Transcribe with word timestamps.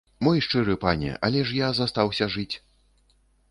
Мой 0.27 0.39
шчыры 0.45 0.75
пане, 0.85 1.11
але 1.29 1.45
ж 1.51 1.55
я 1.59 1.69
астаўся 1.85 2.31
жыць. 2.39 2.51